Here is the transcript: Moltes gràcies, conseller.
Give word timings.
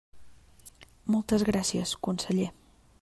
Moltes 1.15 1.45
gràcies, 1.51 1.93
conseller. 2.09 2.49